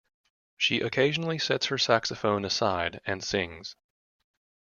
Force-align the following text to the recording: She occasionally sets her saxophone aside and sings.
She 0.57 0.81
occasionally 0.81 1.37
sets 1.37 1.67
her 1.67 1.77
saxophone 1.77 2.43
aside 2.43 3.01
and 3.05 3.23
sings. 3.23 3.75